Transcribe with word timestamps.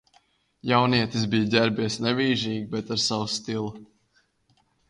Jaunietis 0.69 1.27
bija 1.33 1.47
ģērbies 1.57 1.99
nevīžīgi, 2.07 2.65
bet 2.75 2.93
ar 2.97 3.05
savu 3.07 3.31
stilu 3.35 3.73